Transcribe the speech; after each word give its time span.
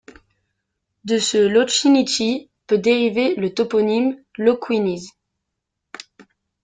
De 1.03 1.19
ce 1.19 1.37
Laucinici 1.37 2.49
peut 2.65 2.79
dériver 2.79 3.35
le 3.35 3.53
toponyme 3.53 4.17
Lauquíniz. 4.35 5.11